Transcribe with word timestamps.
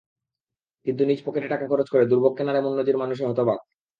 কিন্তু 0.85 1.01
নিজ 1.05 1.19
পকেটের 1.25 1.51
টাকা 1.53 1.65
খরচ 1.67 1.87
করে 1.89 2.03
দুর্ভোগ 2.05 2.33
কেনার 2.37 2.59
এমন 2.61 2.71
নজিরে 2.77 3.01
মানুষ 3.03 3.17
হতবাক। 3.23 3.59